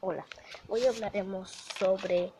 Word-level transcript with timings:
Hola, 0.00 0.24
hoy 0.68 0.86
hablaremos 0.86 1.50
sobre 1.50 2.32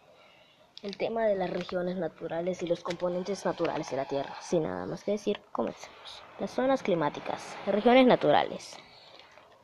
el 0.84 0.96
tema 0.96 1.26
de 1.26 1.34
las 1.34 1.50
regiones 1.50 1.96
naturales 1.96 2.62
y 2.62 2.68
los 2.68 2.84
componentes 2.84 3.44
naturales 3.44 3.90
de 3.90 3.96
la 3.96 4.04
Tierra. 4.04 4.32
Sin 4.40 4.62
nada 4.62 4.86
más 4.86 5.02
que 5.02 5.10
decir, 5.10 5.40
comencemos. 5.50 6.22
Las 6.38 6.52
zonas 6.52 6.84
climáticas, 6.84 7.56
regiones 7.66 8.06
naturales 8.06 8.76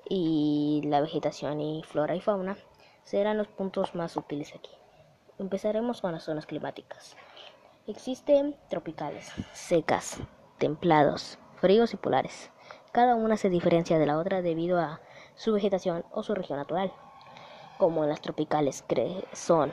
y 0.09 0.83
la 0.87 1.01
vegetación 1.01 1.61
y 1.61 1.85
flora 1.85 2.17
y 2.17 2.21
fauna 2.21 2.59
serán 3.04 3.38
los 3.38 3.46
puntos 3.46 3.95
más 3.95 4.17
útiles 4.17 4.53
aquí. 4.56 4.72
Empezaremos 5.38 6.01
con 6.01 6.11
las 6.11 6.24
zonas 6.24 6.47
climáticas. 6.47 7.17
Existen 7.87 8.56
tropicales, 8.69 9.31
secas, 9.53 10.19
templados, 10.58 11.38
fríos 11.61 11.95
y 11.95 11.97
polares. 11.97 12.51
Cada 12.90 13.15
una 13.15 13.37
se 13.37 13.51
diferencia 13.51 14.01
de 14.01 14.06
la 14.06 14.19
otra 14.19 14.42
debido 14.42 14.81
a 14.81 15.01
su 15.37 15.53
vegetación 15.53 16.05
o 16.11 16.24
su 16.24 16.34
región 16.34 16.59
natural 16.59 16.92
como 17.79 18.05
en 18.05 18.11
las 18.11 18.20
tropicales 18.20 18.84
son 19.33 19.73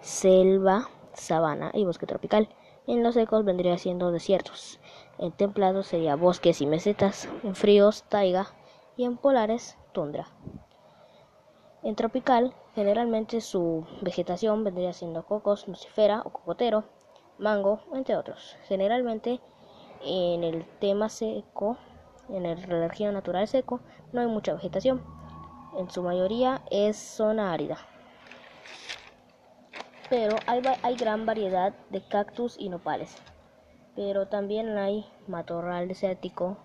selva, 0.00 0.88
sabana 1.12 1.70
y 1.74 1.84
bosque 1.84 2.06
tropical. 2.06 2.48
En 2.86 3.02
los 3.02 3.14
secos 3.14 3.44
vendría 3.44 3.78
siendo 3.78 4.10
desiertos. 4.10 4.80
En 5.18 5.32
templados 5.32 5.86
sería 5.86 6.16
bosques 6.16 6.60
y 6.60 6.66
mesetas. 6.66 7.28
En 7.42 7.54
fríos, 7.54 8.04
taiga. 8.08 8.48
Y 8.96 9.04
en 9.04 9.16
polares, 9.16 9.78
tundra. 9.92 10.26
En 11.82 11.94
tropical, 11.94 12.54
generalmente 12.74 13.40
su 13.40 13.86
vegetación 14.02 14.64
vendría 14.64 14.92
siendo 14.92 15.24
cocos, 15.24 15.66
lucifera 15.68 16.22
o 16.24 16.30
cocotero, 16.30 16.84
mango, 17.38 17.80
entre 17.94 18.16
otros. 18.16 18.56
Generalmente 18.68 19.40
en 20.02 20.44
el 20.44 20.66
tema 20.78 21.08
seco, 21.08 21.78
en 22.28 22.44
el 22.44 22.62
región 22.62 23.14
natural 23.14 23.48
seco, 23.48 23.80
no 24.12 24.20
hay 24.20 24.26
mucha 24.26 24.52
vegetación 24.52 25.02
en 25.76 25.90
su 25.90 26.02
mayoría 26.02 26.62
es 26.70 26.96
zona 26.96 27.52
árida. 27.52 27.78
Pero 30.08 30.36
hay, 30.46 30.96
gran 30.96 31.24
variedad 31.24 31.72
de 31.90 32.00
cactus 32.00 32.56
y 32.58 32.68
nopales. 32.68 33.16
Pero 33.94 34.26
también 34.26 34.76
hay 34.76 35.06
matorral 35.28 35.86
desértico, 35.86 36.56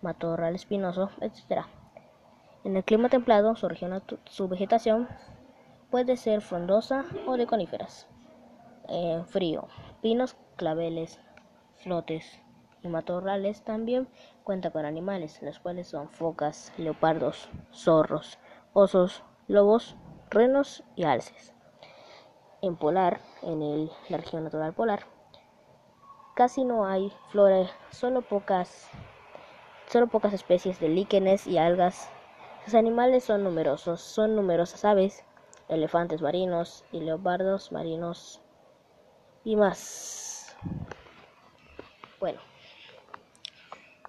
matorral 0.00 0.54
espinoso, 0.54 1.10
etc. 1.20 1.66
En 2.64 2.76
el 2.76 2.84
clima 2.84 3.10
templado, 3.10 3.56
su, 3.56 3.68
su 4.24 4.48
vegetación 4.48 5.08
puede 5.90 6.16
ser 6.16 6.40
frondosa 6.40 7.04
o 7.26 7.36
de 7.36 7.46
coníferas. 7.46 8.08
En 8.88 9.26
frío, 9.26 9.68
pinos, 10.00 10.36
claveles, 10.56 11.20
flotes 11.76 12.40
y 12.82 12.88
matorrales 12.88 13.62
también 13.62 14.08
cuenta 14.44 14.70
con 14.70 14.84
animales, 14.84 15.42
los 15.42 15.58
cuales 15.58 15.88
son 15.88 16.08
focas, 16.10 16.72
leopardos, 16.76 17.48
zorros, 17.72 18.38
osos, 18.74 19.22
lobos, 19.48 19.96
renos 20.30 20.82
y 20.96 21.04
alces. 21.04 21.54
En 22.60 22.76
polar, 22.76 23.20
en 23.42 23.88
la 24.08 24.18
región 24.18 24.44
natural 24.44 24.74
polar, 24.74 25.06
casi 26.34 26.64
no 26.64 26.84
hay 26.86 27.12
flora, 27.30 27.70
solo 27.90 28.22
pocas, 28.22 28.90
solo 29.88 30.08
pocas 30.08 30.32
especies 30.34 30.80
de 30.80 30.88
líquenes 30.88 31.46
y 31.46 31.56
algas. 31.56 32.10
Los 32.66 32.74
animales 32.74 33.24
son 33.24 33.44
numerosos, 33.44 34.00
son 34.00 34.34
numerosas 34.34 34.84
aves, 34.84 35.24
elefantes 35.68 36.20
marinos 36.20 36.84
y 36.90 37.00
leopardos 37.00 37.70
marinos 37.70 38.40
y 39.44 39.56
más. 39.56 40.56
Bueno. 42.18 42.53